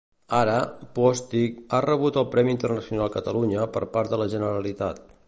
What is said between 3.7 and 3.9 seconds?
per